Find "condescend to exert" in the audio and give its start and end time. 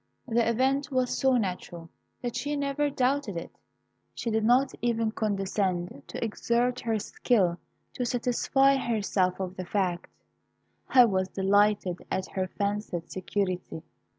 5.11-6.79